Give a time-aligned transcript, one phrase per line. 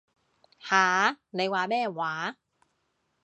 [0.57, 1.19] 吓？
[1.29, 2.35] 你話咩話？